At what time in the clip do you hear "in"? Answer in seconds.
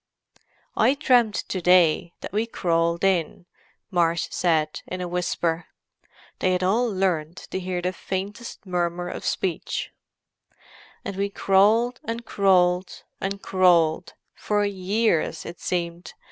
3.03-3.45, 4.87-4.99